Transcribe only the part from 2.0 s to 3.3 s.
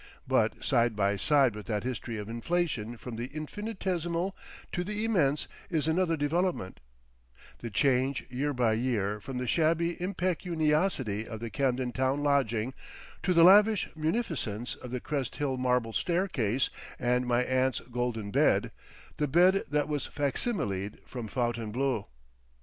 of inflation from the